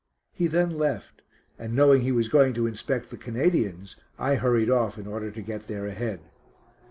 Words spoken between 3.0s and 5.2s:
the Canadians I hurried off in